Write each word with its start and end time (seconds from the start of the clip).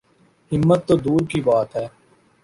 ہمت 0.51 0.87
تو 0.87 0.95
دور 0.97 1.21
کی 1.29 1.41
بات 1.41 1.75
ہے۔ 1.75 1.87